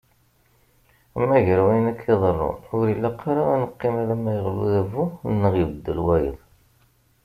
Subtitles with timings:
[1.29, 5.03] Ma gar wayen akka iḍerrun, ur ilaq ara ad neqqim alamma yeɣli udabu
[5.41, 6.39] neɣ ibeddel wayeḍ.